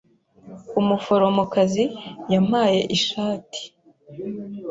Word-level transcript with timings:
Umuforomokazi 0.79 1.85
yampaye 2.31 2.81
ishati. 2.97 3.61